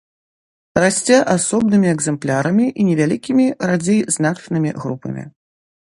[0.83, 5.23] Расце асобнымі экземплярамі і невялікімі, радзей значнымі групамі.